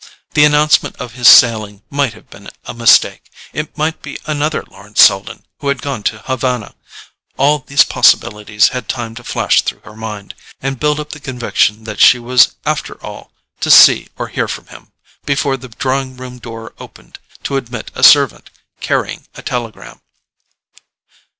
[0.33, 5.45] The announcement of his sailing might have been a mistake—it might be another Lawrence Selden
[5.59, 10.79] who had gone to Havana—all these possibilities had time to flash through her mind, and
[10.79, 14.91] build up the conviction that she was after all to see or hear from him,
[15.23, 18.49] before the drawing room door opened to admit a servant
[18.79, 20.01] carrying a telegram.